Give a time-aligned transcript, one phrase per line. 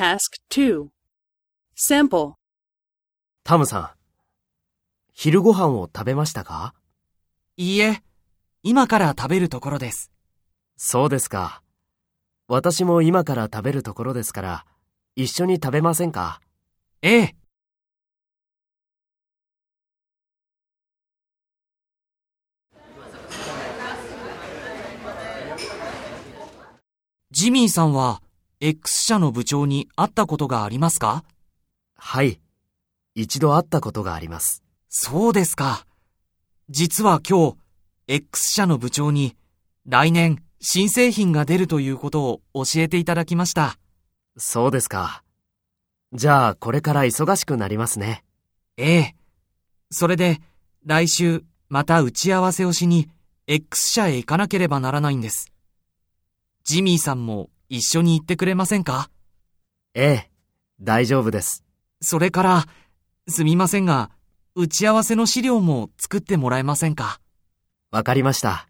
[0.00, 0.86] Task 2
[1.76, 2.32] Sample
[3.44, 3.90] タムさん、
[5.12, 6.72] 昼ご飯を食べましたか
[7.58, 8.02] いいえ、
[8.62, 10.10] 今から食べるところです。
[10.78, 11.62] そうですか。
[12.48, 14.64] 私も今から食べるところですから、
[15.16, 16.40] 一緒に食べませんか？
[17.02, 17.36] ええ。
[27.30, 28.22] ジミーさんは
[28.62, 31.24] X 社の部長に会ったことがありますか？
[31.96, 32.42] はい。
[33.14, 34.62] 一度会ったことがあります。
[34.90, 35.86] そうですか。
[36.68, 37.56] 実は今日、
[38.06, 39.34] X 社の部長に
[39.86, 43.78] 来年新製品が出るということを教えていただきました。
[44.36, 45.24] そうですか。
[46.12, 48.24] じゃあ、これから忙しくなりますね。
[48.76, 49.16] ええ。
[49.90, 50.42] それで、
[50.84, 53.08] 来週、また打ち合わせをしに、
[53.46, 55.50] X 社へ行かなければならないんです。
[56.64, 59.10] ジミーさんも一緒に行ってくれませんか？
[59.94, 60.30] ええ、
[60.80, 61.64] 大丈夫です。
[62.02, 62.66] それから、
[63.28, 64.10] すみませんが、
[64.56, 67.20] 打ち合わせの資料も作ってもらえませんか？
[67.92, 68.66] わかりました。